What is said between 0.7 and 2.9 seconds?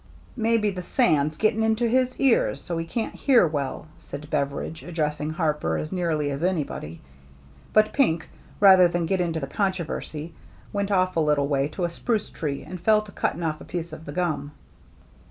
the sand's getting into his ears so he